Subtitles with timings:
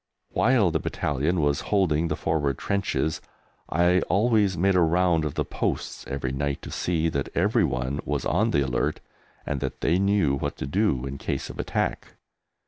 [0.29, 3.21] While the Battalion was holding the forward trenches
[3.69, 7.99] I always made a round of the posts every night to see that every one
[8.03, 8.99] was on the alert
[9.45, 12.15] and that they knew what to do in case of attack.